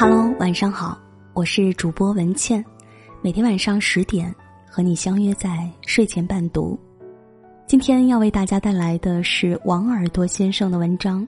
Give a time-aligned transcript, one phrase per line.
[0.00, 0.96] Hello，晚上好，
[1.32, 2.64] 我是主播文倩，
[3.20, 4.32] 每天晚上十点
[4.70, 6.78] 和你相约在睡前伴读。
[7.66, 11.26] 今天要为大家带来的是王耳朵先生的文章，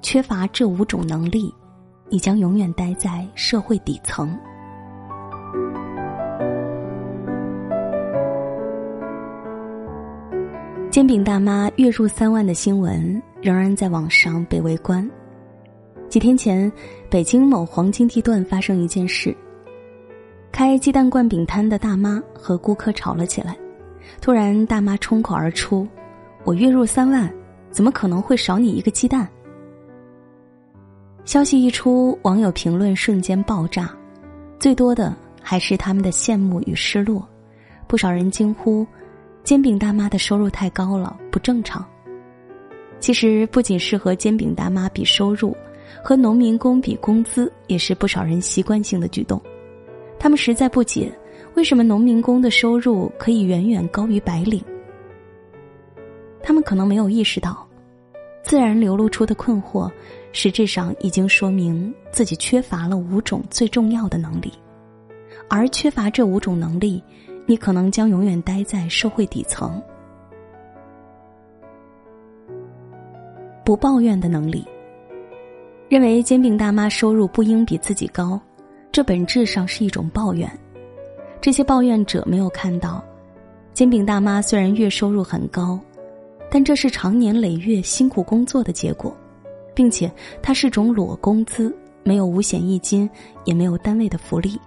[0.00, 1.54] 缺乏这五种能力，
[2.08, 4.34] 你将永远待在社会底层。
[10.90, 15.06] 煎饼大妈月入三万的新闻仍然在网上被围观。
[16.08, 16.72] 几天前，
[17.10, 19.36] 北京某黄金地段发生一件事：
[20.50, 23.54] 开鸡蛋灌饼摊的大妈和顾客吵了起来。
[24.18, 25.86] 突然，大妈冲口而出
[26.44, 27.30] ：“我月入三万，
[27.70, 29.28] 怎么可能会少你一个鸡蛋？”
[31.26, 33.94] 消息一出，网友评论瞬间爆炸，
[34.58, 37.28] 最多的还是他们的羡慕与失落。
[37.86, 38.86] 不少人惊呼
[39.44, 41.84] ：“煎饼大妈的收入太高了，不正常。”
[42.98, 45.54] 其实，不仅是和煎饼大妈比收入。
[46.02, 49.40] 和农民工比工资也是不少人习惯性的举动，
[50.18, 51.12] 他们实在不解，
[51.54, 54.62] 为什么农民工的收入可以远远高于白领？
[56.42, 57.66] 他们可能没有意识到，
[58.42, 59.90] 自然流露出的困惑，
[60.32, 64.52] 实质上已经说明自己缺乏了五种最重要的能力，
[65.48, 67.02] 而缺乏这五种能力，
[67.44, 69.82] 你可能将永远待在社会底层。
[73.64, 74.66] 不抱怨的能力。
[75.88, 78.38] 认为煎饼大妈收入不应比自己高，
[78.92, 80.50] 这本质上是一种抱怨。
[81.40, 83.02] 这些抱怨者没有看到，
[83.72, 85.80] 煎饼大妈虽然月收入很高，
[86.50, 89.16] 但这是长年累月辛苦工作的结果，
[89.74, 93.08] 并且它是种裸工资，没有五险一金，
[93.46, 94.60] 也没有单位的福利。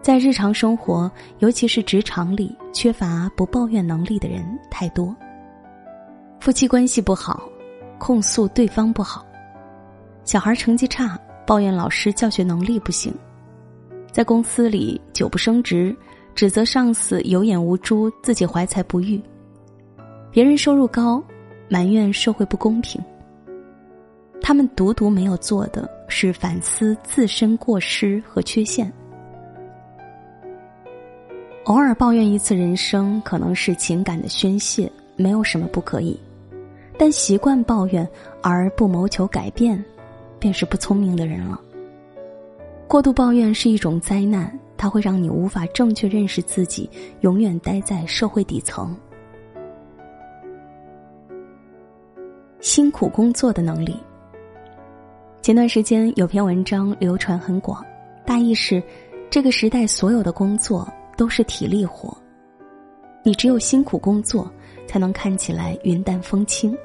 [0.00, 5.12] 在日常生活，尤其是职场里，缺乏不抱怨能力的人太多。
[6.38, 7.42] 夫妻关系不好，
[7.98, 9.26] 控诉对方不好。
[10.30, 13.12] 小孩成绩差，抱怨老师教学能力不行；
[14.12, 15.92] 在公司里久不升职，
[16.36, 19.20] 指责上司有眼无珠，自己怀才不遇；
[20.30, 21.20] 别人收入高，
[21.68, 23.02] 埋怨社会不公平。
[24.40, 28.88] 他们独独没有做的是反思自身过失和缺陷。
[31.64, 36.16] 偶尔抱怨一次人生，可能是情感的宣泄，没有什么不可以；
[36.96, 38.08] 但习惯抱怨
[38.40, 39.84] 而不谋求改变。
[40.40, 41.60] 便是不聪明的人了。
[42.88, 46.90] 过度抱怨是一种灾难，它会让你无法正确认识自己，
[47.20, 48.96] 永远待在社会底层。
[52.60, 53.96] 辛苦工作的能力。
[55.40, 57.84] 前段时间有篇文章流传很广，
[58.26, 58.82] 大意是：
[59.30, 60.86] 这个时代所有的工作
[61.16, 62.14] 都是体力活，
[63.22, 64.50] 你只有辛苦工作，
[64.86, 66.76] 才能看起来云淡风轻。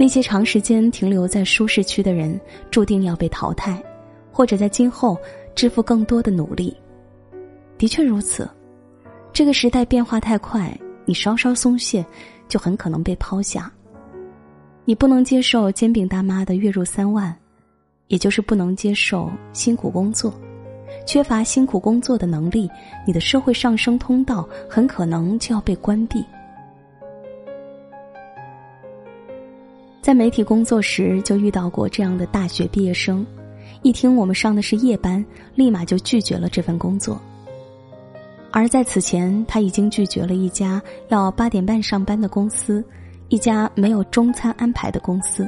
[0.00, 3.82] 那些长时间停留在舒适区的人，注定要被淘汰，
[4.30, 5.18] 或者在今后
[5.56, 6.74] 支付更多的努力。
[7.76, 8.48] 的确如此，
[9.32, 10.72] 这个时代变化太快，
[11.04, 12.06] 你稍稍松懈，
[12.46, 13.70] 就很可能被抛下。
[14.84, 17.36] 你不能接受煎饼大妈的月入三万，
[18.06, 20.32] 也就是不能接受辛苦工作，
[21.04, 22.70] 缺乏辛苦工作的能力，
[23.04, 26.24] 你的社会上升通道很可能就要被关闭。
[30.08, 33.26] 在媒体工作时，就遇到过这样的大学毕业生，
[33.82, 35.22] 一听我们上的是夜班，
[35.54, 37.20] 立马就拒绝了这份工作。
[38.50, 42.82] 而在此前，他已经拒绝了一家要八点半上班的公司，
[43.28, 45.46] 一家没有中餐安排的公司。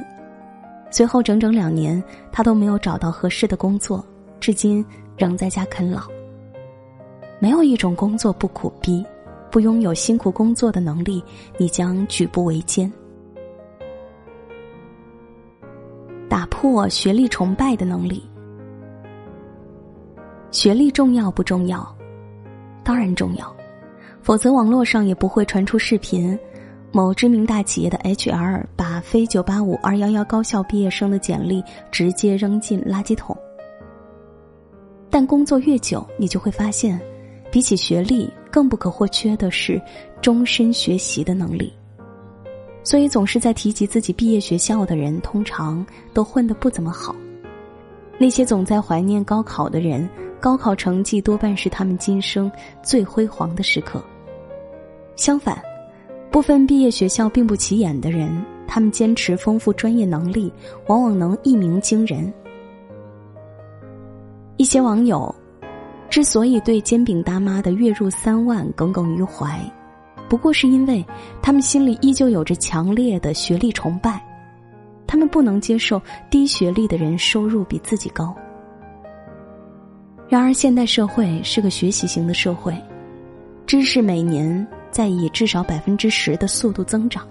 [0.91, 1.99] 随后整整两年，
[2.31, 4.05] 他都没有找到合适的工作，
[4.39, 4.85] 至今
[5.17, 6.03] 仍在家啃老。
[7.39, 9.03] 没有一种工作不苦逼，
[9.49, 11.19] 不拥有辛苦工作的能力，
[11.57, 12.93] 你将举步维艰。
[16.61, 18.23] 打破学历崇拜的能力。
[20.51, 21.83] 学历重要不重要？
[22.83, 23.51] 当然重要，
[24.21, 26.37] 否则网络上也不会传出视频：
[26.91, 33.35] 某知名大企业的 HR 把非九八五二幺幺高校毕业生的简历直接扔进垃圾桶。
[35.09, 37.01] 但工作越久，你就会发现，
[37.51, 39.81] 比起学历，更不可或缺的是
[40.21, 41.73] 终身学习的能力。
[42.83, 47.15] 所以，总是在提及自己毕业学校的人，通常都混得不怎么好。
[48.17, 52.51] 那些总在怀念高考的人，高考成绩多半是他们今生
[52.83, 54.03] 最辉煌的时刻。
[55.15, 55.61] 相反，
[56.31, 60.51] 部分毕业学校并不起眼的人，他们坚持丰富专业能力，
[60.87, 62.33] 往往能一鸣惊人。
[64.57, 65.33] 一些网友
[66.09, 69.59] 之所以对煎饼大妈的月入三万耿耿于怀。
[70.31, 71.05] 不过是因为，
[71.41, 74.25] 他们心里依旧有着强烈的学历崇拜，
[75.05, 78.33] 他们不能接受低学历的人收入比自己高。
[80.29, 82.73] 然而，现代社会是个学习型的社会，
[83.65, 87.27] 知识每年在以至少百分之十的速度增长。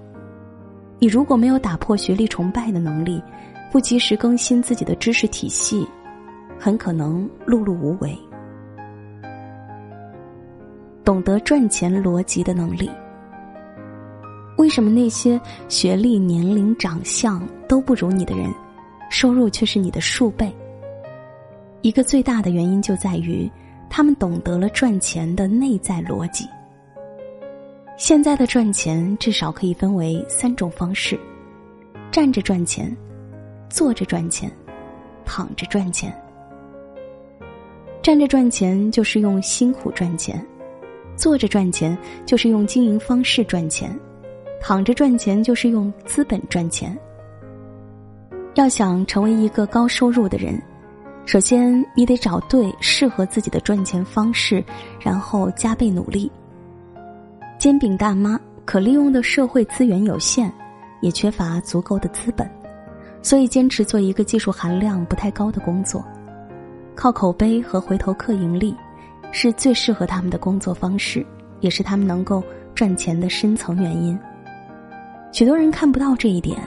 [0.98, 3.22] 你如果没有打破学历崇拜的能力，
[3.72, 5.88] 不及时更新自己的知识体系，
[6.58, 8.14] 很可能碌碌无为。
[11.04, 12.90] 懂得赚钱逻辑的能力，
[14.58, 18.52] 为什么那些学历、年龄、长相都不如你的人，
[19.10, 20.54] 收入却是你的数倍？
[21.82, 23.50] 一个最大的原因就在于，
[23.88, 26.46] 他们懂得了赚钱的内在逻辑。
[27.96, 31.18] 现在的赚钱至少可以分为三种方式：
[32.10, 32.94] 站着赚钱、
[33.68, 34.50] 坐着赚钱、
[35.24, 36.14] 躺着赚钱。
[38.02, 40.42] 站着赚钱就是用辛苦赚钱，
[41.20, 43.94] 坐着赚钱就是用经营方式赚钱，
[44.58, 46.98] 躺着赚钱就是用资本赚钱。
[48.54, 50.58] 要想成为一个高收入的人。
[51.26, 54.64] 首先，你得找对适合自己的赚钱方式，
[54.98, 56.32] 然后加倍努力。
[57.58, 60.50] 煎饼大妈可利用的社会资源有限，
[61.02, 62.50] 也缺乏足够的资本，
[63.20, 66.02] 所以坚持做一个技术含量不太高的工作，
[66.94, 68.74] 靠口碑和回头客盈利，
[69.32, 71.24] 是最适合他们的工作方式，
[71.60, 72.42] 也是他们能够
[72.74, 74.18] 赚钱的深层原因。
[75.32, 76.58] 许多人看不到这一点，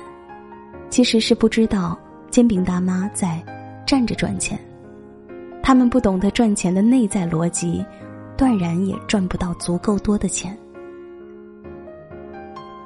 [0.89, 1.97] 其实是不知道
[2.29, 3.43] 煎饼大妈在。
[3.85, 4.57] 站着赚钱，
[5.61, 7.85] 他们不懂得赚钱的内在逻辑，
[8.37, 10.57] 断然也赚不到足够多的钱。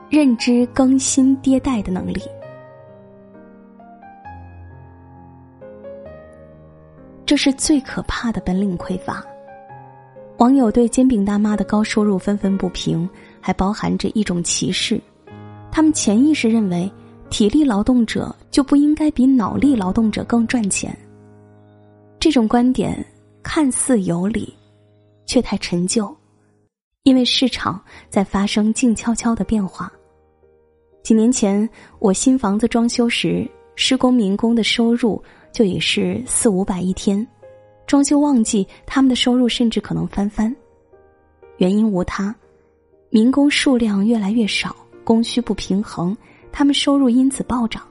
[0.09, 2.19] 认知更新迭代的能力，
[7.27, 9.23] 这是最可怕的本领匮乏。
[10.37, 13.09] 网友对煎饼大妈的高收入愤愤不平，
[13.41, 15.01] 还包含着一种歧视。
[15.71, 16.91] 他们潜意识认为。
[17.29, 20.97] 体力劳动者就不应该比脑力劳动者更赚钱。
[22.21, 23.05] 这种观点
[23.43, 24.53] 看似有理，
[25.25, 26.15] 却太陈旧，
[27.03, 29.91] 因为市场在发生静悄悄的变化。
[31.03, 31.69] 几年前，
[31.99, 33.45] 我新房子装修时，
[33.75, 37.27] 施工民工的收入就已是四五百一天，
[37.87, 40.53] 装修旺季，他们的收入甚至可能翻番。
[41.55, 42.35] 原因无他，
[43.09, 44.75] 民工数量越来越少，
[45.05, 46.15] 供需不平衡。
[46.51, 47.81] 他们收入因此暴涨。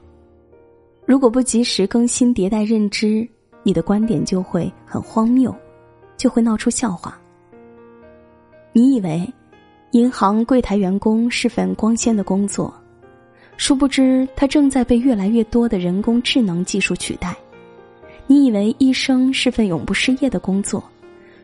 [1.05, 3.27] 如果不及时更新迭代认知，
[3.63, 5.53] 你的观点就会很荒谬，
[6.15, 7.19] 就会闹出笑话。
[8.73, 9.27] 你以为
[9.91, 12.73] 银行柜台员工是份光鲜的工作，
[13.55, 17.35] 殊不知它正在被越来越多的人工智能技术取代。
[18.27, 20.83] 你以为医生是份永不失业的工作，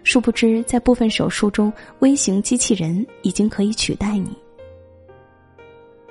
[0.04, 4.30] 殊不知在部分手术中，微型机器人已经可以取代你。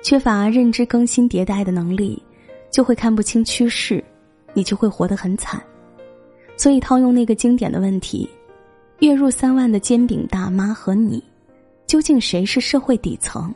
[0.01, 2.21] 缺乏认知更新迭代的能力，
[2.71, 4.03] 就会看不清趋势，
[4.53, 5.63] 你就会活得很惨。
[6.57, 8.27] 所以套用那个经典的问题：
[8.99, 11.23] 月入三万的煎饼大妈和你，
[11.85, 13.53] 究竟谁是社会底层？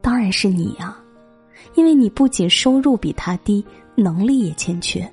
[0.00, 0.96] 当然是你呀，
[1.74, 3.64] 因为你不仅收入比他低，
[3.96, 5.06] 能力也欠缺。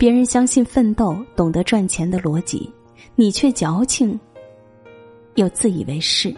[0.00, 2.72] 别人相信奋斗，懂得赚钱的逻辑，
[3.16, 4.18] 你却矫情，
[5.34, 6.34] 又自以为是。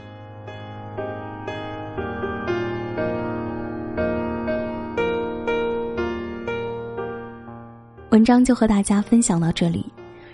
[8.10, 9.86] 文章就和大家分享到这里。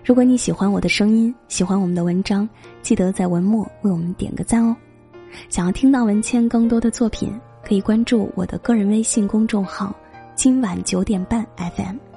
[0.02, 2.48] 如果你喜欢我的声音，喜欢我们的文章，
[2.80, 4.74] 记得在文末为我们点个赞哦。
[5.50, 9.94] 想要听到文谦更多的作品，可以关注我的个人微信公众号
[10.34, 12.07] “今晚九点半 FM”。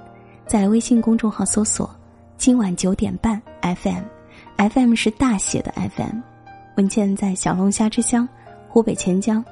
[0.46, 1.90] 在微信公众号搜索
[2.38, 6.20] “今晚九点半 FM”，FM 是大写的 FM。
[6.78, 8.28] 文倩在小龙虾之乡
[8.68, 9.44] 湖北潜江，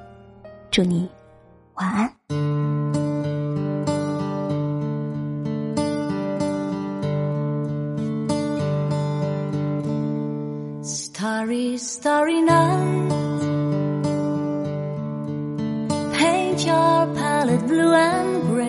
[0.71, 1.09] 祝你
[1.75, 2.09] 晚安。
[10.81, 13.11] Starry, starry night.
[16.13, 18.68] Paint your palette blue and gray.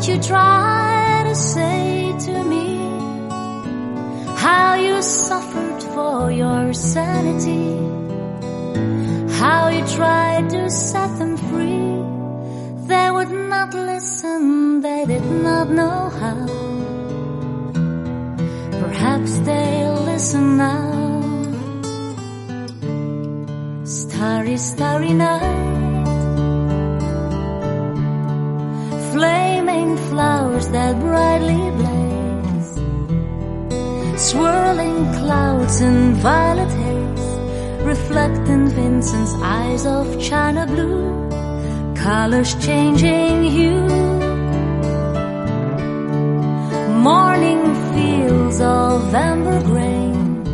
[0.00, 2.78] What you try to say to me,
[4.34, 7.68] how you suffered for your sanity.
[9.38, 11.92] How you tried to set them free.
[12.88, 16.46] They would not listen, they did not know how.
[18.80, 20.92] Perhaps they'll listen now.
[23.84, 25.69] Starry, starry night.
[29.12, 32.70] Flaming flowers that brightly blaze.
[34.30, 37.28] Swirling clouds in violet haze.
[37.84, 41.10] Reflect in Vincent's eyes of china blue.
[41.96, 43.88] Colors changing hue.
[47.10, 47.62] Morning
[47.92, 50.44] fields of amber grain.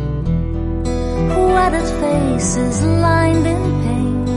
[1.53, 4.29] Weathered faces lined in pain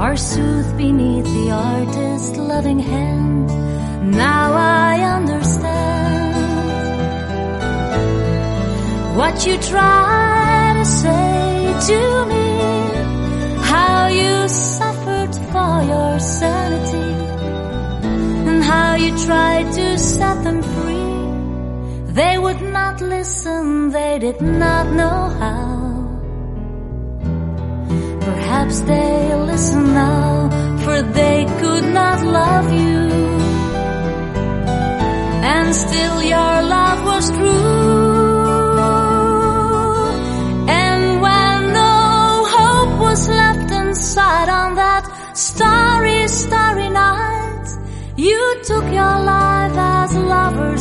[0.00, 3.31] are soothed beneath the artist's loving hand.
[9.32, 12.00] What you try to say to
[12.32, 12.48] me,
[13.72, 17.10] how you suffered for your sanity,
[18.48, 22.12] and how you tried to set them free.
[22.18, 25.70] They would not listen, they did not know how.
[28.20, 30.50] Perhaps they listen now,
[30.84, 33.00] for they could not love you.
[35.54, 37.81] And still your love was true.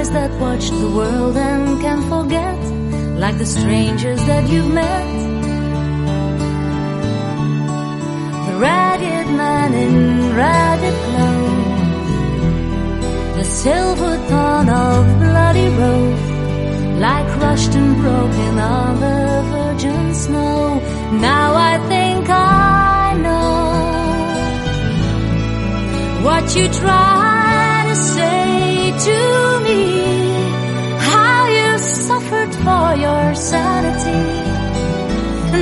[0.00, 2.58] Eyes that watch the world and can forget.
[3.22, 5.06] Like the strangers that you've met.
[8.46, 9.94] The ragged man in
[10.34, 11.76] ragged clothes.
[13.36, 16.18] The silver thorn of bloody road,
[17.06, 20.80] like crushed and broken on the virgin snow.
[21.28, 23.60] Now I think I know
[26.24, 29.29] what you try to say to